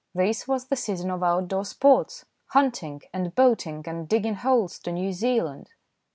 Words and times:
This 0.15 0.47
was 0.47 0.65
the 0.65 0.75
season 0.75 1.11
of 1.11 1.21
outdoor 1.21 1.63
sports, 1.63 2.25
hunting 2.47 3.03
and 3.13 3.35
boating 3.35 3.83
and 3.85 4.09
digging 4.09 4.33
holes 4.33 4.79
to 4.79 4.91
New 4.91 5.13
Zealand. 5.13 5.69